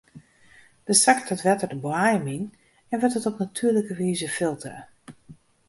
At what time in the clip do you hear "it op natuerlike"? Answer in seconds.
3.19-3.95